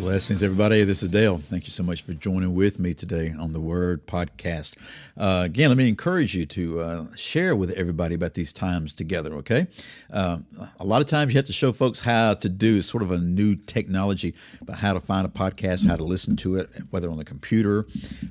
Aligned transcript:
Blessings, 0.00 0.42
everybody. 0.42 0.82
This 0.84 1.02
is 1.02 1.10
Dale. 1.10 1.42
Thank 1.50 1.66
you 1.66 1.70
so 1.72 1.82
much 1.82 2.00
for 2.00 2.14
joining 2.14 2.54
with 2.54 2.78
me 2.78 2.94
today 2.94 3.34
on 3.38 3.52
the 3.52 3.60
Word 3.60 4.06
Podcast. 4.06 4.74
Uh, 5.14 5.42
again, 5.44 5.68
let 5.68 5.76
me 5.76 5.88
encourage 5.88 6.34
you 6.34 6.46
to 6.46 6.80
uh, 6.80 7.14
share 7.16 7.54
with 7.54 7.70
everybody 7.72 8.14
about 8.14 8.32
these 8.32 8.50
times 8.50 8.94
together, 8.94 9.34
okay? 9.34 9.66
Uh, 10.10 10.38
a 10.78 10.86
lot 10.86 11.02
of 11.02 11.06
times 11.06 11.34
you 11.34 11.38
have 11.38 11.44
to 11.44 11.52
show 11.52 11.70
folks 11.70 12.00
how 12.00 12.32
to 12.32 12.48
do 12.48 12.80
sort 12.80 13.02
of 13.02 13.10
a 13.10 13.18
new 13.18 13.54
technology 13.54 14.34
about 14.62 14.78
how 14.78 14.94
to 14.94 15.00
find 15.00 15.26
a 15.26 15.28
podcast, 15.30 15.86
how 15.86 15.96
to 15.96 16.04
listen 16.04 16.34
to 16.36 16.56
it, 16.56 16.70
whether 16.88 17.10
on 17.10 17.18
the 17.18 17.24
computer 17.24 17.86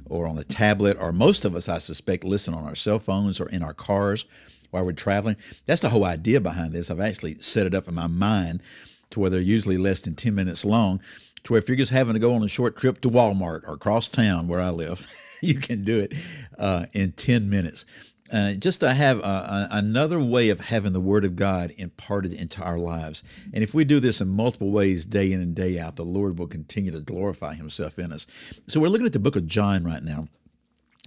or 0.07 0.25
on 0.25 0.37
the 0.37 0.43
tablet, 0.43 0.97
or 0.99 1.13
most 1.13 1.45
of 1.45 1.53
us, 1.53 1.69
I 1.69 1.77
suspect, 1.77 2.23
listen 2.23 2.55
on 2.55 2.63
our 2.63 2.75
cell 2.75 2.97
phones 2.97 3.39
or 3.39 3.47
in 3.49 3.61
our 3.61 3.75
cars 3.75 4.25
while 4.71 4.83
we're 4.83 4.93
traveling. 4.93 5.35
That's 5.67 5.81
the 5.81 5.89
whole 5.89 6.05
idea 6.05 6.41
behind 6.41 6.73
this. 6.73 6.89
I've 6.89 6.99
actually 6.99 7.39
set 7.41 7.67
it 7.67 7.75
up 7.75 7.87
in 7.87 7.93
my 7.93 8.07
mind 8.07 8.63
to 9.11 9.19
where 9.19 9.29
they're 9.29 9.39
usually 9.39 9.77
less 9.77 10.01
than 10.01 10.15
10 10.15 10.33
minutes 10.35 10.65
long 10.65 10.99
to 11.43 11.53
where 11.53 11.59
if 11.59 11.67
you're 11.67 11.77
just 11.77 11.91
having 11.91 12.13
to 12.13 12.19
go 12.19 12.33
on 12.35 12.43
a 12.43 12.47
short 12.47 12.77
trip 12.77 13.01
to 13.01 13.09
Walmart 13.09 13.67
or 13.67 13.73
across 13.73 14.07
town 14.07 14.47
where 14.47 14.59
I 14.59 14.69
live, 14.69 15.07
you 15.41 15.55
can 15.55 15.83
do 15.83 15.99
it 15.99 16.13
uh, 16.57 16.85
in 16.93 17.11
10 17.13 17.49
minutes. 17.49 17.85
Uh, 18.31 18.53
just 18.53 18.81
to 18.81 18.93
have 18.93 19.19
uh, 19.23 19.67
another 19.71 20.19
way 20.23 20.49
of 20.49 20.59
having 20.59 20.93
the 20.93 21.01
Word 21.01 21.25
of 21.25 21.35
God 21.35 21.73
imparted 21.77 22.31
into 22.31 22.61
our 22.61 22.77
lives. 22.77 23.23
And 23.53 23.63
if 23.63 23.73
we 23.73 23.83
do 23.83 23.99
this 23.99 24.21
in 24.21 24.27
multiple 24.27 24.69
ways, 24.69 25.03
day 25.03 25.31
in 25.31 25.41
and 25.41 25.55
day 25.55 25.79
out, 25.79 25.95
the 25.95 26.05
Lord 26.05 26.37
will 26.37 26.45
continue 26.45 26.91
to 26.91 26.99
glorify 26.99 27.55
Himself 27.55 27.97
in 27.97 28.11
us. 28.11 28.27
So 28.67 28.79
we're 28.79 28.89
looking 28.89 29.07
at 29.07 29.13
the 29.13 29.19
book 29.19 29.35
of 29.35 29.47
John 29.47 29.83
right 29.83 30.03
now. 30.03 30.27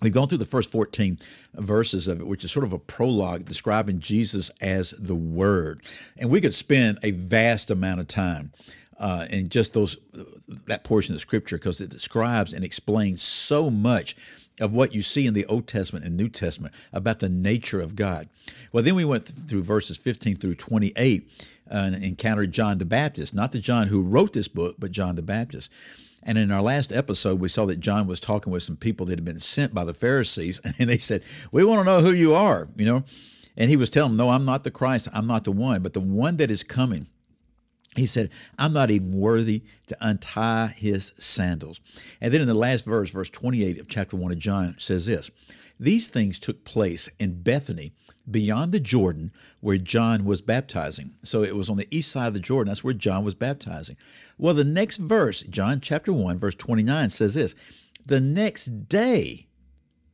We've 0.02 0.12
gone 0.12 0.26
through 0.26 0.38
the 0.38 0.44
first 0.44 0.72
14 0.72 1.20
verses 1.54 2.08
of 2.08 2.20
it, 2.20 2.26
which 2.26 2.42
is 2.42 2.50
sort 2.50 2.64
of 2.64 2.72
a 2.72 2.78
prologue 2.78 3.44
describing 3.44 4.00
Jesus 4.00 4.50
as 4.60 4.90
the 4.98 5.14
Word. 5.14 5.84
And 6.18 6.28
we 6.28 6.40
could 6.40 6.54
spend 6.54 6.98
a 7.04 7.12
vast 7.12 7.70
amount 7.70 8.00
of 8.00 8.08
time 8.08 8.52
uh, 9.02 9.26
and 9.30 9.50
just 9.50 9.74
those 9.74 9.98
that 10.66 10.84
portion 10.84 11.14
of 11.14 11.20
scripture 11.20 11.58
because 11.58 11.80
it 11.80 11.90
describes 11.90 12.52
and 12.52 12.64
explains 12.64 13.20
so 13.20 13.68
much 13.68 14.16
of 14.60 14.72
what 14.72 14.94
you 14.94 15.02
see 15.02 15.26
in 15.26 15.34
the 15.34 15.44
Old 15.46 15.66
Testament 15.66 16.04
and 16.04 16.16
New 16.16 16.28
Testament 16.28 16.72
about 16.92 17.18
the 17.18 17.28
nature 17.28 17.80
of 17.80 17.96
God. 17.96 18.28
Well, 18.70 18.84
then 18.84 18.94
we 18.94 19.04
went 19.04 19.26
through 19.26 19.64
verses 19.64 19.96
15 19.96 20.36
through 20.36 20.54
28 20.54 21.28
uh, 21.68 21.74
and 21.74 22.04
encountered 22.04 22.52
John 22.52 22.78
the 22.78 22.84
Baptist, 22.84 23.34
not 23.34 23.50
the 23.50 23.58
John 23.58 23.88
who 23.88 24.02
wrote 24.02 24.34
this 24.34 24.46
book, 24.46 24.76
but 24.78 24.92
John 24.92 25.16
the 25.16 25.22
Baptist. 25.22 25.70
And 26.22 26.38
in 26.38 26.52
our 26.52 26.62
last 26.62 26.92
episode, 26.92 27.40
we 27.40 27.48
saw 27.48 27.66
that 27.66 27.80
John 27.80 28.06
was 28.06 28.20
talking 28.20 28.52
with 28.52 28.62
some 28.62 28.76
people 28.76 29.06
that 29.06 29.18
had 29.18 29.24
been 29.24 29.40
sent 29.40 29.74
by 29.74 29.84
the 29.84 29.94
Pharisees, 29.94 30.60
and 30.78 30.88
they 30.88 30.98
said, 30.98 31.24
We 31.50 31.64
want 31.64 31.80
to 31.80 31.84
know 31.84 32.02
who 32.02 32.12
you 32.12 32.34
are, 32.34 32.68
you 32.76 32.84
know. 32.84 33.02
And 33.56 33.68
he 33.68 33.76
was 33.76 33.90
telling 33.90 34.12
them, 34.12 34.18
No, 34.18 34.30
I'm 34.30 34.44
not 34.44 34.62
the 34.62 34.70
Christ, 34.70 35.08
I'm 35.12 35.26
not 35.26 35.42
the 35.42 35.50
one, 35.50 35.82
but 35.82 35.94
the 35.94 36.00
one 36.00 36.36
that 36.36 36.52
is 36.52 36.62
coming 36.62 37.08
he 37.96 38.06
said, 38.06 38.30
I'm 38.58 38.72
not 38.72 38.90
even 38.90 39.12
worthy 39.12 39.64
to 39.88 39.96
untie 40.00 40.68
his 40.68 41.12
sandals. 41.18 41.80
And 42.20 42.32
then 42.32 42.40
in 42.40 42.48
the 42.48 42.54
last 42.54 42.84
verse, 42.84 43.10
verse 43.10 43.28
28 43.28 43.78
of 43.78 43.88
chapter 43.88 44.16
1 44.16 44.32
of 44.32 44.38
John, 44.38 44.76
says 44.78 45.06
this 45.06 45.30
These 45.78 46.08
things 46.08 46.38
took 46.38 46.64
place 46.64 47.10
in 47.18 47.42
Bethany, 47.42 47.92
beyond 48.30 48.72
the 48.72 48.80
Jordan, 48.80 49.30
where 49.60 49.76
John 49.76 50.24
was 50.24 50.40
baptizing. 50.40 51.14
So 51.22 51.42
it 51.42 51.54
was 51.54 51.68
on 51.68 51.76
the 51.76 51.88
east 51.90 52.10
side 52.10 52.28
of 52.28 52.34
the 52.34 52.40
Jordan. 52.40 52.70
That's 52.70 52.84
where 52.84 52.94
John 52.94 53.24
was 53.24 53.34
baptizing. 53.34 53.96
Well, 54.38 54.54
the 54.54 54.64
next 54.64 54.96
verse, 54.96 55.42
John 55.42 55.80
chapter 55.80 56.12
1, 56.12 56.38
verse 56.38 56.54
29, 56.54 57.10
says 57.10 57.34
this 57.34 57.54
The 58.06 58.20
next 58.20 58.88
day, 58.88 59.48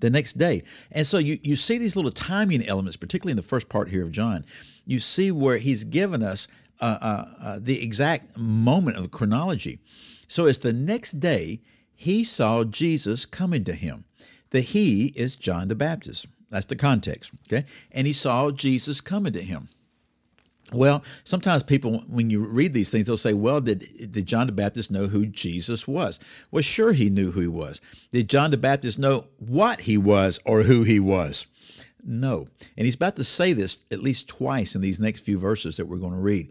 the 0.00 0.10
next 0.10 0.36
day. 0.36 0.64
And 0.90 1.06
so 1.06 1.18
you, 1.18 1.38
you 1.44 1.54
see 1.54 1.78
these 1.78 1.94
little 1.94 2.10
timing 2.10 2.66
elements, 2.66 2.96
particularly 2.96 3.32
in 3.32 3.36
the 3.36 3.42
first 3.42 3.68
part 3.68 3.88
here 3.90 4.02
of 4.02 4.10
John. 4.10 4.44
You 4.84 4.98
see 4.98 5.30
where 5.30 5.58
he's 5.58 5.84
given 5.84 6.24
us 6.24 6.48
uh, 6.80 6.98
uh, 7.00 7.24
uh, 7.40 7.58
the 7.60 7.82
exact 7.82 8.36
moment 8.36 8.96
of 8.96 9.02
the 9.02 9.08
chronology. 9.08 9.80
So 10.26 10.46
it's 10.46 10.58
the 10.58 10.72
next 10.72 11.20
day 11.20 11.60
he 11.94 12.22
saw 12.22 12.64
Jesus 12.64 13.26
coming 13.26 13.64
to 13.64 13.72
him. 13.72 14.04
The 14.50 14.60
he 14.60 15.06
is 15.16 15.36
John 15.36 15.68
the 15.68 15.74
Baptist. 15.74 16.26
That's 16.50 16.66
the 16.66 16.76
context. 16.76 17.32
Okay. 17.46 17.66
And 17.92 18.06
he 18.06 18.12
saw 18.12 18.50
Jesus 18.50 19.00
coming 19.00 19.32
to 19.32 19.42
him. 19.42 19.68
Well, 20.72 21.02
sometimes 21.24 21.62
people, 21.62 22.04
when 22.08 22.28
you 22.28 22.44
read 22.46 22.74
these 22.74 22.90
things, 22.90 23.06
they'll 23.06 23.16
say, 23.16 23.32
Well, 23.32 23.60
did, 23.60 24.12
did 24.12 24.26
John 24.26 24.46
the 24.46 24.52
Baptist 24.52 24.90
know 24.90 25.06
who 25.06 25.24
Jesus 25.24 25.88
was? 25.88 26.20
Well, 26.50 26.62
sure, 26.62 26.92
he 26.92 27.08
knew 27.08 27.32
who 27.32 27.40
he 27.40 27.48
was. 27.48 27.80
Did 28.10 28.28
John 28.28 28.50
the 28.50 28.58
Baptist 28.58 28.98
know 28.98 29.26
what 29.38 29.82
he 29.82 29.96
was 29.96 30.40
or 30.44 30.62
who 30.64 30.82
he 30.82 31.00
was? 31.00 31.46
No. 32.04 32.48
And 32.76 32.86
he's 32.86 32.94
about 32.94 33.16
to 33.16 33.24
say 33.24 33.52
this 33.52 33.78
at 33.90 34.00
least 34.00 34.28
twice 34.28 34.74
in 34.74 34.80
these 34.80 35.00
next 35.00 35.20
few 35.20 35.38
verses 35.38 35.76
that 35.76 35.86
we're 35.86 35.98
going 35.98 36.12
to 36.12 36.18
read. 36.18 36.50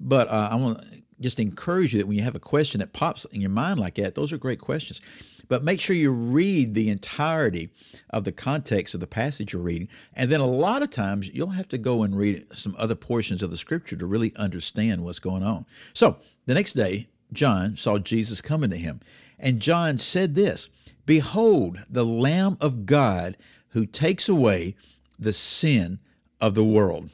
But 0.00 0.28
uh, 0.28 0.48
I 0.50 0.56
want 0.56 0.80
to 0.80 1.02
just 1.20 1.38
encourage 1.38 1.94
you 1.94 2.00
that 2.00 2.06
when 2.06 2.16
you 2.16 2.24
have 2.24 2.34
a 2.34 2.40
question 2.40 2.80
that 2.80 2.92
pops 2.92 3.24
in 3.26 3.40
your 3.40 3.50
mind 3.50 3.78
like 3.78 3.94
that, 3.94 4.14
those 4.14 4.32
are 4.32 4.38
great 4.38 4.58
questions. 4.58 5.00
But 5.48 5.64
make 5.64 5.80
sure 5.80 5.94
you 5.94 6.12
read 6.12 6.74
the 6.74 6.88
entirety 6.88 7.70
of 8.10 8.24
the 8.24 8.32
context 8.32 8.94
of 8.94 9.00
the 9.00 9.06
passage 9.06 9.52
you're 9.52 9.62
reading. 9.62 9.88
And 10.14 10.30
then 10.30 10.40
a 10.40 10.46
lot 10.46 10.82
of 10.82 10.90
times 10.90 11.28
you'll 11.28 11.50
have 11.50 11.68
to 11.68 11.78
go 11.78 12.02
and 12.02 12.16
read 12.16 12.46
some 12.52 12.74
other 12.78 12.94
portions 12.94 13.42
of 13.42 13.50
the 13.50 13.56
scripture 13.56 13.96
to 13.96 14.06
really 14.06 14.32
understand 14.36 15.04
what's 15.04 15.18
going 15.18 15.42
on. 15.42 15.66
So 15.94 16.18
the 16.46 16.54
next 16.54 16.72
day, 16.72 17.08
John 17.32 17.76
saw 17.76 17.98
Jesus 17.98 18.40
coming 18.40 18.70
to 18.70 18.76
him. 18.76 19.00
And 19.38 19.60
John 19.60 19.98
said 19.98 20.34
this 20.34 20.68
Behold, 21.04 21.80
the 21.90 22.06
Lamb 22.06 22.56
of 22.60 22.86
God 22.86 23.36
who 23.72 23.86
takes 23.86 24.28
away 24.28 24.74
the 25.18 25.32
sin 25.32 25.98
of 26.40 26.54
the 26.54 26.64
world. 26.64 27.10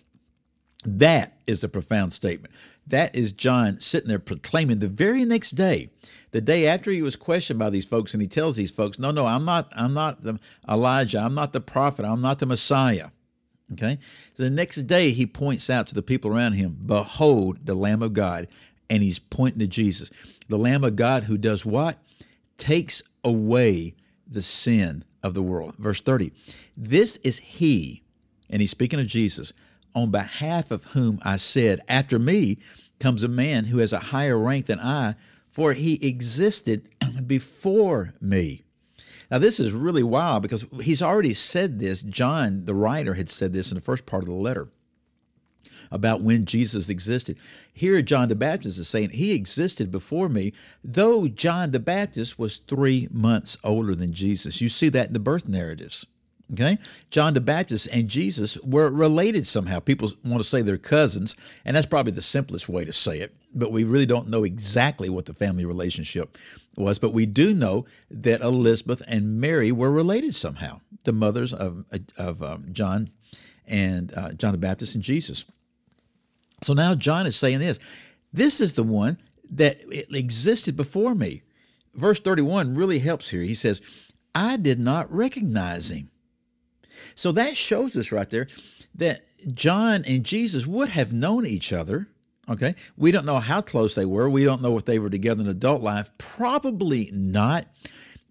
That 0.85 1.39
is 1.47 1.65
a 1.65 1.69
profound 1.69 2.13
statement. 2.13 2.55
That 2.87 3.15
is 3.15 3.33
John 3.33 3.81
sitting 3.81 4.09
there 4.09 4.19
proclaiming 4.19 4.79
the 4.79 4.89
very 4.89 5.25
next 5.25 5.53
day, 5.53 5.91
the 6.31 6.41
day 6.41 6.67
after 6.67 6.91
he 6.91 7.03
was 7.03 7.17
questioned 7.17 7.59
by 7.59 7.71
these 7.71 7.85
folks, 7.85 8.15
and 8.15 8.23
he 8.23 8.29
tells 8.29 8.57
these 8.57 8.71
folks, 8.71 8.99
"No, 8.99 9.11
no, 9.11 9.27
I'm 9.27 9.45
not. 9.45 9.71
I'm 9.73 9.93
not 9.93 10.23
the 10.23 10.39
Elijah. 10.69 11.19
I'm 11.19 11.35
not 11.35 11.53
the 11.53 11.61
prophet. 11.61 12.05
I'm 12.05 12.23
not 12.23 12.39
the 12.39 12.47
Messiah." 12.47 13.09
Okay. 13.73 13.99
The 14.37 14.49
next 14.49 14.87
day, 14.87 15.11
he 15.11 15.27
points 15.27 15.69
out 15.69 15.87
to 15.89 15.95
the 15.95 16.03
people 16.03 16.31
around 16.31 16.55
him, 16.55 16.79
"Behold, 16.87 17.67
the 17.67 17.75
Lamb 17.75 18.03
of 18.03 18.15
God," 18.15 18.49
and 18.89 19.03
he's 19.03 19.19
pointing 19.19 19.61
to 19.61 19.67
Jesus, 19.67 20.11
the 20.49 20.59
Lamb 20.59 20.85
of 20.85 20.97
God 20.97 21.25
who 21.25 21.37
does 21.37 21.67
what? 21.67 22.03
Takes 22.57 23.03
away 23.23 23.95
the 24.27 24.43
sin 24.43 25.05
of 25.23 25.35
the 25.35 25.43
world. 25.43 25.75
Verse 25.79 26.01
30. 26.01 26.33
This 26.77 27.17
is 27.19 27.39
he, 27.39 28.03
and 28.49 28.61
he's 28.61 28.71
speaking 28.71 29.01
of 29.01 29.07
Jesus, 29.07 29.53
on 29.95 30.11
behalf 30.11 30.71
of 30.71 30.85
whom 30.87 31.19
I 31.23 31.37
said, 31.37 31.81
After 31.89 32.19
me 32.19 32.59
comes 33.01 33.23
a 33.23 33.29
man 33.29 33.67
who 33.67 33.79
has 33.79 33.93
a 33.93 33.99
higher 33.99 34.39
rank 34.39 34.67
than 34.67 34.81
I, 34.81 35.15
for 35.51 35.73
he 35.73 35.95
existed 36.07 36.89
before 37.27 38.15
me. 38.21 38.63
Now, 39.31 39.39
this 39.39 39.61
is 39.61 39.73
really 39.73 40.03
wild 40.03 40.43
because 40.43 40.65
he's 40.81 41.03
already 41.03 41.35
said 41.35 41.79
this. 41.79 42.01
John, 42.03 42.65
the 42.65 42.75
writer, 42.75 43.15
had 43.15 43.29
said 43.29 43.53
this 43.53 43.71
in 43.71 43.75
the 43.75 43.83
first 43.83 44.07
part 44.07 44.23
of 44.23 44.29
the 44.29 44.35
letter 44.35 44.69
about 45.91 46.23
when 46.23 46.45
Jesus 46.45 46.89
existed. 46.89 47.39
Here, 47.73 48.01
John 48.03 48.29
the 48.29 48.35
Baptist 48.35 48.79
is 48.79 48.89
saying 48.89 49.11
he 49.11 49.33
existed 49.33 49.91
before 49.91 50.29
me, 50.29 50.53
though 50.83 51.29
John 51.29 51.71
the 51.71 51.81
Baptist 51.81 52.39
was 52.39 52.59
three 52.59 53.09
months 53.11 53.57
older 53.63 53.95
than 53.95 54.13
Jesus. 54.13 54.61
You 54.61 54.69
see 54.69 54.89
that 54.91 55.09
in 55.09 55.13
the 55.13 55.21
birth 55.21 55.49
narratives. 55.49 56.05
Okay? 56.53 56.79
John 57.11 57.35
the 57.35 57.41
Baptist 57.41 57.89
and 57.93 58.09
Jesus 58.09 58.57
were 58.63 58.91
related 58.91 59.47
somehow. 59.47 59.81
People 59.81 60.11
want 60.25 60.43
to 60.43 60.49
say 60.49 60.63
they're 60.63 60.79
cousins, 60.79 61.37
and 61.65 61.77
that's 61.77 61.87
probably 61.87 62.13
the 62.13 62.23
simplest 62.23 62.69
way 62.69 62.85
to 62.85 62.93
say 62.93 63.21
it, 63.21 63.35
but 63.55 63.71
we 63.71 63.85
really 63.85 64.07
don't 64.07 64.29
know 64.29 64.45
exactly 64.45 65.11
what 65.11 65.27
the 65.27 65.35
family 65.35 65.65
relationship 65.67 66.39
was. 66.77 66.99
But 66.99 67.13
we 67.13 67.27
do 67.27 67.55
know 67.55 67.85
that 68.11 68.41
Elizabeth 68.41 69.03
and 69.07 69.41
Mary 69.41 69.71
were 69.73 69.91
related 69.91 70.35
somehow, 70.35 70.81
the 71.05 71.13
mothers 71.13 71.53
of, 71.53 71.85
of 72.17 72.43
um, 72.43 72.67
John 72.73 73.11
and 73.67 74.13
uh, 74.17 74.33
John 74.33 74.53
the 74.53 74.59
Baptist 74.59 74.95
and 74.95 75.05
Jesus. 75.05 75.45
So 76.63 76.73
now 76.73 76.95
John 76.95 77.27
is 77.27 77.37
saying 77.37 77.61
this 77.61 77.79
this 78.33 78.61
is 78.61 78.75
the 78.75 78.83
one 78.83 79.19
that 79.51 79.81
existed 80.15 80.77
before 80.77 81.15
me. 81.15 81.43
Verse 81.95 82.21
31 82.21 82.75
really 82.75 82.99
helps 82.99 83.31
here. 83.31 83.43
He 83.43 83.55
says, 83.55 83.81
I 84.35 84.57
did 84.57 84.79
not 84.79 85.13
recognize 85.13 85.91
him. 85.91 86.11
So 87.15 87.33
that 87.33 87.57
shows 87.57 87.97
us 87.97 88.13
right 88.13 88.29
there 88.29 88.47
that 88.95 89.25
John 89.53 90.05
and 90.07 90.25
Jesus 90.25 90.67
would 90.67 90.91
have 90.91 91.13
known 91.13 91.47
each 91.47 91.73
other. 91.73 92.09
Okay. 92.49 92.75
We 92.97 93.11
don't 93.11 93.27
know 93.27 93.41
how 93.41 93.61
close 93.61 93.95
they 93.95 94.07
were. 94.07 94.29
We 94.29 94.45
don't 94.45 94.63
know 94.63 94.77
if 94.77 94.85
they 94.85 94.99
were 94.99 95.11
together 95.11 95.43
in 95.43 95.49
adult 95.49 95.83
life. 95.83 96.11
Probably 96.19 97.11
not. 97.13 97.67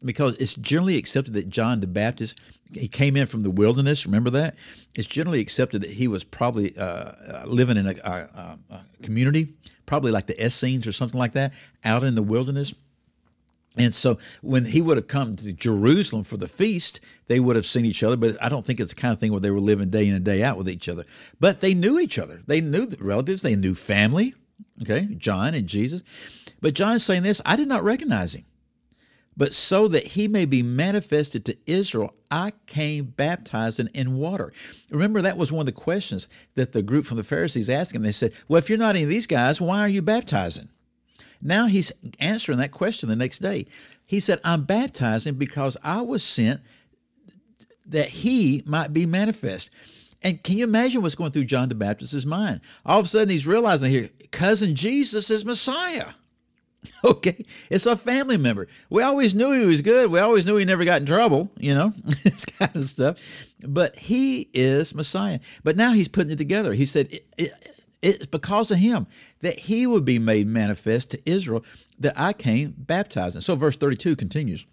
Because 0.04 0.36
it's 0.38 0.54
generally 0.54 0.98
accepted 0.98 1.34
that 1.34 1.50
John 1.50 1.80
the 1.80 1.88
Baptist 1.88 2.40
he 2.74 2.88
came 2.88 3.16
in 3.16 3.28
from 3.28 3.42
the 3.42 3.50
wilderness. 3.50 4.06
Remember 4.06 4.30
that? 4.32 4.56
It's 4.96 5.08
generally 5.08 5.40
accepted 5.40 5.82
that 5.82 5.92
he 5.92 6.08
was 6.08 6.24
probably 6.24 6.78
uh, 6.78 6.84
uh 6.84 7.44
living 7.46 7.78
in 7.78 7.88
a, 7.88 7.96
a, 8.04 8.58
a, 8.70 8.82
community, 9.04 9.54
probably 9.86 10.12
like 10.12 10.28
the 10.28 10.46
Essenes 10.46 10.88
or 10.88 10.92
something 10.92 11.20
like 11.20 11.34
that, 11.34 11.54
out 11.84 12.04
in 12.04 12.16
the 12.16 12.24
wilderness. 12.24 12.74
And 13.78 13.94
so 13.94 14.18
when 14.42 14.66
he 14.66 14.82
would 14.82 14.98
have 14.98 15.08
come 15.08 15.36
to 15.36 15.54
Jerusalem 15.54 16.24
for 16.24 16.36
the 16.36 16.48
feast, 16.48 17.00
they 17.28 17.40
would 17.40 17.56
have 17.56 17.66
seen 17.66 17.86
each 17.86 18.02
other. 18.02 18.18
But 18.18 18.42
I 18.44 18.50
don't 18.50 18.66
think 18.66 18.80
it's 18.80 18.94
the 18.94 19.00
kind 19.00 19.14
of 19.14 19.20
thing 19.20 19.32
where 19.32 19.40
they 19.40 19.52
were 19.52 19.60
living 19.60 19.90
day 19.90 20.08
in 20.08 20.16
and 20.16 20.26
day 20.26 20.42
out 20.44 20.58
with 20.58 20.68
each 20.68 20.90
other. 20.90 21.06
But 21.40 21.62
they 21.62 21.76
knew 21.76 22.00
each 22.00 22.18
other. 22.18 22.42
They 22.48 22.60
knew 22.60 22.88
the 22.88 22.98
relatives. 22.98 23.44
They 23.44 23.56
knew 23.56 23.76
family. 23.76 24.34
Okay, 24.82 25.06
John 25.18 25.54
and 25.54 25.68
Jesus. 25.68 26.04
But 26.60 26.74
John's 26.74 27.06
saying 27.06 27.24
this 27.24 27.42
I 27.46 27.56
did 27.56 27.68
not 27.68 27.84
recognize 27.84 28.34
him. 28.34 28.46
But 29.38 29.54
so 29.54 29.88
that 29.90 30.08
he 30.08 30.28
may 30.28 30.46
be 30.46 30.64
manifested 30.64 31.46
to 31.46 31.58
Israel, 31.68 32.16
I 32.32 32.54
came 32.66 33.06
baptizing 33.06 33.90
in 33.94 34.18
water. 34.18 34.52
Remember, 34.90 35.22
that 35.22 35.38
was 35.38 35.52
one 35.52 35.62
of 35.62 35.66
the 35.68 35.80
questions 35.80 36.28
that 36.56 36.74
the 36.74 36.82
group 36.82 37.06
from 37.06 37.18
the 37.18 37.24
Pharisees 37.24 37.70
asked 37.70 37.94
him. 37.94 38.02
They 38.02 38.12
said, 38.12 38.34
Well, 38.48 38.58
if 38.58 38.68
you're 38.68 38.80
not 38.80 38.96
any 38.96 39.04
of 39.04 39.10
these 39.10 39.28
guys, 39.28 39.62
why 39.62 39.82
are 39.82 39.88
you 39.88 40.02
baptizing? 40.02 40.70
Now 41.40 41.68
he's 41.68 41.92
answering 42.20 42.58
that 42.58 42.72
question 42.72 43.10
the 43.10 43.16
next 43.16 43.40
day. 43.40 43.68
He 44.08 44.20
said, 44.20 44.40
I'm 44.44 44.64
baptizing 44.64 45.36
because 45.36 45.78
I 45.84 46.02
was 46.02 46.24
sent 46.24 46.62
that 47.86 48.10
he 48.10 48.64
might 48.66 48.92
be 48.92 49.06
manifest. 49.06 49.70
And 50.24 50.44
can 50.44 50.58
you 50.58 50.64
imagine 50.64 51.02
what's 51.02 51.16
going 51.16 51.32
through 51.32 51.46
John 51.46 51.70
the 51.70 51.76
Baptist's 51.76 52.26
mind? 52.26 52.62
All 52.86 53.00
of 53.00 53.06
a 53.06 53.08
sudden, 53.08 53.30
he's 53.30 53.46
realizing 53.46 53.92
here, 53.92 54.10
cousin 54.32 54.76
Jesus 54.76 55.30
is 55.30 55.46
Messiah. 55.46 56.14
Okay, 57.04 57.46
it's 57.70 57.86
a 57.86 57.96
family 57.96 58.38
member. 58.38 58.68
We 58.90 59.04
always 59.04 59.34
knew 59.36 59.52
he 59.52 59.66
was 59.66 59.82
good. 59.82 60.12
We 60.12 60.20
always 60.20 60.46
knew 60.46 60.58
he 60.58 60.66
never 60.66 60.84
got 60.84 61.02
in 61.02 61.06
trouble, 61.08 61.52
you 61.58 61.74
know, 61.74 61.94
this 62.24 62.46
kind 62.46 62.76
of 62.76 62.84
stuff. 62.84 63.18
But 63.66 63.96
he 63.96 64.50
is 64.54 64.96
Messiah. 64.96 65.40
But 65.64 65.78
now 65.78 65.94
he's 65.94 66.08
putting 66.08 66.32
it 66.32 66.38
together. 66.38 66.74
He 66.74 66.86
said, 66.86 67.12
it, 67.14 67.26
it, 67.38 67.54
It's 68.02 68.26
because 68.26 68.72
of 68.72 68.80
him 68.80 69.08
that 69.42 69.60
he 69.60 69.88
would 69.88 70.06
be 70.06 70.20
made 70.20 70.48
manifest 70.48 71.12
to 71.12 71.22
Israel 71.30 71.64
that 72.00 72.20
I 72.20 72.34
came 72.34 72.74
baptizing. 72.78 73.42
So, 73.42 73.56
verse 73.56 73.76
32 73.76 74.16
continues 74.16 74.66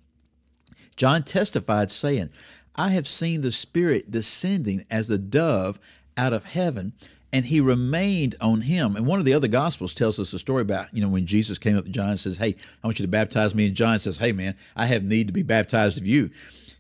John 0.97 1.23
testified, 1.23 1.91
saying, 1.91 2.31
I 2.77 2.91
have 2.91 3.07
seen 3.07 3.41
the 3.43 3.53
Spirit 3.53 4.11
descending 4.11 4.85
as 4.91 5.11
a 5.11 5.19
dove 5.19 5.79
out 6.17 6.33
of 6.33 6.45
heaven 6.45 6.93
and 7.35 7.45
he 7.45 7.59
remained 7.59 8.37
on 8.41 8.61
him. 8.61 8.95
And 8.95 9.07
one 9.07 9.19
of 9.19 9.25
the 9.25 9.35
other 9.35 9.49
gospels 9.49 9.93
tells 9.93 10.21
us 10.21 10.33
a 10.33 10.39
story 10.39 10.63
about, 10.63 10.95
you 10.95 11.03
know, 11.03 11.09
when 11.09 11.27
Jesus 11.27 11.59
came 11.59 11.77
up 11.77 11.85
to 11.85 11.91
John 11.91 12.11
and 12.11 12.21
says, 12.21 12.37
Hey, 12.37 12.55
I 12.83 12.87
want 12.87 13.01
you 13.01 13.05
to 13.05 13.11
baptize 13.11 13.57
me. 13.57 13.67
And 13.67 13.75
John 13.75 13.99
says, 13.99 14.19
Hey, 14.19 14.31
man, 14.31 14.55
I 14.77 14.87
have 14.87 15.03
need 15.03 15.27
to 15.27 15.33
be 15.33 15.43
baptized 15.43 15.99
of 15.99 16.07
you. 16.07 16.31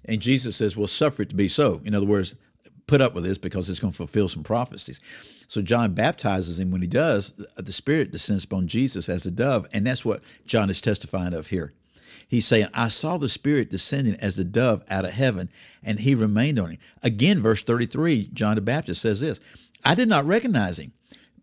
And 0.04 0.20
Jesus 0.20 0.54
says, 0.54 0.76
Well, 0.76 0.86
suffer 0.86 1.22
it 1.22 1.30
to 1.30 1.34
be 1.34 1.48
so. 1.48 1.80
In 1.84 1.92
other 1.92 2.06
words, 2.06 2.36
put 2.86 3.00
up 3.00 3.14
with 3.14 3.24
this 3.24 3.36
because 3.36 3.68
it's 3.68 3.80
going 3.80 3.90
to 3.90 3.96
fulfill 3.96 4.28
some 4.28 4.44
prophecies. 4.44 5.00
So 5.48 5.60
John 5.60 5.92
baptizes 5.92 6.60
him. 6.60 6.70
When 6.70 6.82
he 6.82 6.86
does, 6.86 7.32
the 7.56 7.72
Spirit 7.72 8.12
descends 8.12 8.44
upon 8.44 8.68
Jesus 8.68 9.08
as 9.08 9.26
a 9.26 9.32
dove. 9.32 9.66
And 9.72 9.84
that's 9.84 10.04
what 10.04 10.22
John 10.46 10.70
is 10.70 10.80
testifying 10.80 11.34
of 11.34 11.48
here. 11.48 11.72
He's 12.28 12.46
saying, 12.46 12.68
I 12.72 12.88
saw 12.88 13.18
the 13.18 13.28
Spirit 13.28 13.70
descending 13.70 14.14
as 14.20 14.38
a 14.38 14.44
dove 14.44 14.84
out 14.88 15.04
of 15.04 15.12
heaven, 15.12 15.50
and 15.82 15.98
he 15.98 16.14
remained 16.14 16.60
on 16.60 16.70
him. 16.70 16.78
Again, 17.02 17.42
verse 17.42 17.62
33, 17.62 18.30
John 18.32 18.54
the 18.54 18.62
Baptist 18.62 19.02
says 19.02 19.20
this 19.20 19.40
I 19.84 19.94
did 19.94 20.08
not 20.08 20.26
recognize 20.26 20.78
him. 20.78 20.92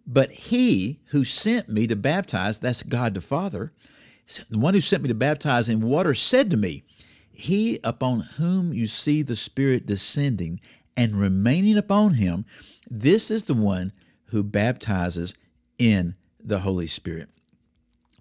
But 0.08 0.32
he 0.32 1.00
who 1.08 1.24
sent 1.24 1.70
me 1.70 1.88
to 1.88 1.96
baptize, 1.96 2.60
that's 2.60 2.84
God 2.84 3.14
the 3.14 3.22
Father, 3.22 3.72
the 4.50 4.58
one 4.58 4.74
who 4.74 4.82
sent 4.82 5.04
me 5.04 5.10
to 5.10 5.16
baptize 5.16 5.70
in 5.70 5.82
water 5.82 6.14
said 6.14 6.50
to 6.52 6.58
me, 6.58 6.84
He 7.32 7.80
upon 7.84 8.22
whom 8.38 8.74
you 8.74 8.88
see 8.88 9.22
the 9.22 9.36
Spirit 9.36 9.86
descending 9.86 10.60
and 10.98 11.20
remaining 11.20 11.78
upon 11.78 12.16
him, 12.16 12.46
this 12.90 13.32
is 13.32 13.46
the 13.46 13.54
one 13.54 13.94
who 14.26 14.44
baptizes 14.44 15.34
in 15.78 16.16
the 16.40 16.60
Holy 16.60 16.88
Spirit. 16.88 17.30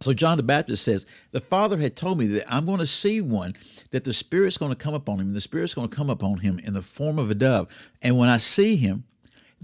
So 0.01 0.15
John 0.15 0.39
the 0.39 0.43
Baptist 0.43 0.85
says, 0.85 1.05
The 1.33 1.41
Father 1.41 1.79
had 1.79 1.95
told 1.95 2.19
me 2.19 2.27
that 2.29 2.53
I'm 2.53 2.65
going 2.65 2.79
to 2.79 2.87
see 2.87 3.21
one, 3.21 3.55
that 3.91 4.05
the 4.05 4.13
Spirit's 4.13 4.57
going 4.57 4.73
to 4.73 4.77
come 4.77 4.95
upon 4.95 5.21
him, 5.21 5.29
and 5.29 5.37
the 5.37 5.41
Spirit's 5.41 5.75
going 5.75 5.89
to 5.89 5.97
come 5.97 6.09
upon 6.09 6.39
him 6.39 6.59
in 6.61 6.73
the 6.73 6.83
form 6.83 7.19
of 7.19 7.31
a 7.31 7.35
dove. 7.35 7.69
And 8.01 8.17
when 8.17 8.29
I 8.29 8.39
see 8.39 8.77
him, 8.77 9.05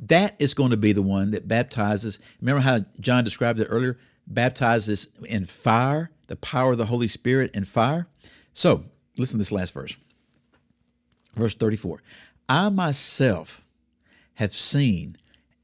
that 0.02 0.36
is 0.38 0.54
going 0.54 0.70
to 0.70 0.76
be 0.76 0.92
the 0.92 1.02
one 1.02 1.30
that 1.30 1.48
baptizes. 1.48 2.18
Remember 2.40 2.60
how 2.60 2.80
John 3.00 3.24
described 3.24 3.60
it 3.60 3.68
earlier? 3.70 3.98
Baptizes 4.26 5.08
in 5.24 5.44
fire, 5.44 6.10
the 6.26 6.36
power 6.36 6.72
of 6.72 6.78
the 6.78 6.86
Holy 6.86 7.08
Spirit 7.08 7.54
in 7.54 7.64
fire. 7.64 8.06
So, 8.52 8.84
listen 9.16 9.34
to 9.34 9.38
this 9.38 9.52
last 9.52 9.72
verse. 9.72 9.96
Verse 11.34 11.54
34 11.54 12.02
I 12.48 12.68
myself 12.68 13.62
have 14.34 14.52
seen 14.52 15.16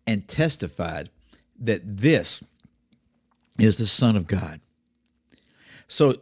and 0.06 0.26
testified 0.26 1.10
that 1.58 1.98
this 1.98 2.42
is 3.58 3.78
the 3.78 3.86
Son 3.86 4.16
of 4.16 4.26
God. 4.26 4.60
So, 5.88 6.16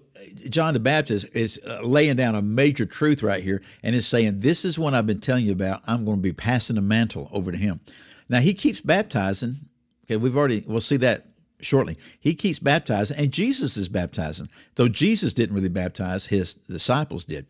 John 0.49 0.75
the 0.75 0.81
Baptist 0.81 1.27
is 1.33 1.61
uh, 1.67 1.81
laying 1.83 2.17
down 2.17 2.35
a 2.35 2.43
major 2.43 2.87
truth 2.87 3.23
right 3.23 3.43
here 3.43 3.63
and 3.83 3.95
is 3.95 4.07
saying, 4.07 4.41
This 4.41 4.65
is 4.65 4.79
what 4.79 4.95
I've 4.95 5.07
been 5.07 5.21
telling 5.21 5.47
you 5.47 5.53
about. 5.53 5.83
I'm 5.87 6.05
going 6.05 6.19
to 6.19 6.23
be 6.23 6.33
passing 6.33 6.77
the 6.77 6.83
mantle 6.83 7.29
over 7.33 7.53
to 7.53 7.59
him. 7.59 7.81
Now, 8.29 8.41
he 8.41 8.55
keeps 8.55 8.81
baptizing. 8.81 9.57
Okay, 10.05 10.17
we've 10.17 10.37
already, 10.37 10.65
we'll 10.67 10.81
see 10.81 10.97
that 10.99 11.27
shortly. 11.61 11.97
He 12.19 12.35
keeps 12.35 12.59
baptizing, 12.59 13.17
and 13.17 13.33
Jesus 13.33 13.77
is 13.77 13.89
baptizing, 13.89 14.49
though 14.77 14.89
Jesus 14.89 15.33
didn't 15.33 15.55
really 15.55 15.69
baptize, 15.69 16.27
his 16.27 16.55
disciples 16.55 17.25
did. 17.25 17.47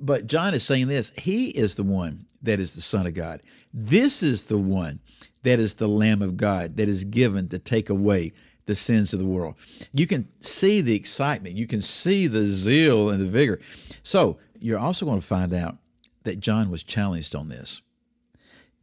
But 0.00 0.26
John 0.26 0.54
is 0.54 0.62
saying 0.62 0.88
this 0.88 1.12
He 1.16 1.48
is 1.48 1.74
the 1.74 1.84
one 1.84 2.26
that 2.42 2.60
is 2.60 2.74
the 2.74 2.80
Son 2.80 3.06
of 3.06 3.14
God. 3.14 3.42
This 3.72 4.22
is 4.22 4.44
the 4.44 4.58
one 4.58 5.00
that 5.42 5.58
is 5.58 5.74
the 5.74 5.88
Lamb 5.88 6.22
of 6.22 6.36
God 6.36 6.76
that 6.76 6.88
is 6.88 7.04
given 7.04 7.48
to 7.48 7.58
take 7.58 7.90
away 7.90 8.32
the 8.68 8.76
sins 8.76 9.12
of 9.12 9.18
the 9.18 9.26
world. 9.26 9.56
You 9.92 10.06
can 10.06 10.28
see 10.38 10.80
the 10.80 10.94
excitement, 10.94 11.56
you 11.56 11.66
can 11.66 11.82
see 11.82 12.28
the 12.28 12.44
zeal 12.44 13.08
and 13.10 13.20
the 13.20 13.26
vigor. 13.26 13.58
So, 14.04 14.38
you're 14.60 14.78
also 14.78 15.06
going 15.06 15.20
to 15.20 15.26
find 15.26 15.52
out 15.54 15.78
that 16.24 16.40
John 16.40 16.70
was 16.70 16.82
challenged 16.82 17.34
on 17.34 17.48
this. 17.48 17.80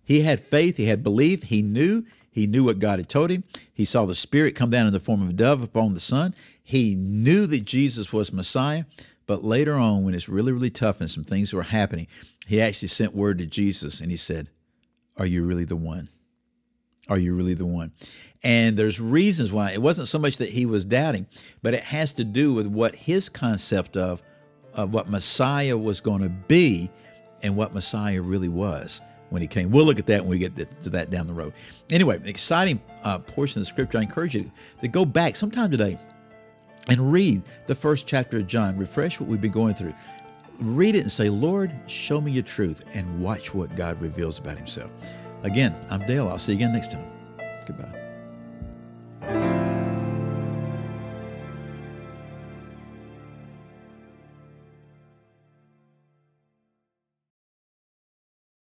He 0.03 0.21
had 0.21 0.39
faith, 0.39 0.77
he 0.77 0.85
had 0.85 1.03
belief, 1.03 1.43
he 1.43 1.61
knew, 1.61 2.05
he 2.31 2.47
knew 2.47 2.63
what 2.63 2.79
God 2.79 2.99
had 2.99 3.09
told 3.09 3.29
him. 3.29 3.43
He 3.73 3.85
saw 3.85 4.05
the 4.05 4.15
Spirit 4.15 4.55
come 4.55 4.69
down 4.69 4.87
in 4.87 4.93
the 4.93 4.99
form 4.99 5.21
of 5.21 5.29
a 5.29 5.33
dove 5.33 5.61
upon 5.61 5.93
the 5.93 5.99
Son. 5.99 6.33
He 6.63 6.95
knew 6.95 7.45
that 7.47 7.63
Jesus 7.63 8.11
was 8.11 8.33
Messiah. 8.33 8.85
But 9.27 9.43
later 9.43 9.75
on, 9.75 10.03
when 10.03 10.13
it's 10.13 10.29
really, 10.29 10.51
really 10.51 10.69
tough 10.69 10.99
and 10.99 11.09
some 11.09 11.23
things 11.23 11.53
were 11.53 11.63
happening, 11.63 12.07
he 12.47 12.61
actually 12.61 12.89
sent 12.89 13.15
word 13.15 13.37
to 13.39 13.45
Jesus 13.45 13.99
and 13.99 14.11
he 14.11 14.17
said, 14.17 14.49
Are 15.17 15.25
you 15.25 15.45
really 15.45 15.65
the 15.65 15.75
one? 15.75 16.09
Are 17.09 17.17
you 17.17 17.35
really 17.35 17.53
the 17.53 17.65
one? 17.65 17.91
And 18.43 18.77
there's 18.77 18.99
reasons 18.99 19.51
why. 19.51 19.71
It 19.71 19.81
wasn't 19.81 20.07
so 20.07 20.19
much 20.19 20.37
that 20.37 20.49
he 20.49 20.65
was 20.65 20.85
doubting, 20.85 21.27
but 21.61 21.73
it 21.73 21.83
has 21.83 22.13
to 22.13 22.23
do 22.23 22.53
with 22.53 22.67
what 22.67 22.95
his 22.95 23.29
concept 23.29 23.97
of, 23.97 24.21
of 24.73 24.93
what 24.93 25.09
Messiah 25.09 25.77
was 25.77 25.99
going 25.99 26.21
to 26.21 26.29
be 26.29 26.89
and 27.43 27.55
what 27.55 27.73
Messiah 27.73 28.21
really 28.21 28.49
was 28.49 29.01
when 29.29 29.41
he 29.41 29.47
came. 29.47 29.71
We'll 29.71 29.85
look 29.85 29.99
at 29.99 30.05
that 30.07 30.21
when 30.21 30.29
we 30.29 30.37
get 30.37 30.55
to 30.55 30.89
that 30.91 31.09
down 31.09 31.27
the 31.27 31.33
road. 31.33 31.53
Anyway, 31.89 32.19
exciting 32.25 32.81
uh, 33.03 33.19
portion 33.19 33.59
of 33.59 33.65
the 33.65 33.69
scripture. 33.69 33.97
I 33.97 34.01
encourage 34.01 34.35
you 34.35 34.51
to 34.81 34.87
go 34.87 35.05
back 35.05 35.35
sometime 35.35 35.71
today 35.71 35.99
and 36.87 37.11
read 37.11 37.41
the 37.65 37.75
first 37.75 38.07
chapter 38.07 38.37
of 38.37 38.47
John. 38.47 38.77
Refresh 38.77 39.19
what 39.19 39.27
we've 39.27 39.41
been 39.41 39.51
going 39.51 39.73
through. 39.73 39.93
Read 40.59 40.95
it 40.95 41.01
and 41.01 41.11
say, 41.11 41.29
Lord, 41.29 41.73
show 41.87 42.21
me 42.21 42.31
your 42.31 42.43
truth, 42.43 42.81
and 42.93 43.21
watch 43.21 43.53
what 43.53 43.75
God 43.75 43.99
reveals 43.99 44.39
about 44.39 44.55
himself. 44.55 44.89
Again, 45.45 45.75
I'm 45.91 46.01
Dale. 46.07 46.27
I'll 46.27 46.39
see 46.39 46.53
you 46.53 46.57
again 46.57 46.73
next 46.73 46.91
time. 46.91 47.05
Goodbye. 47.67 48.04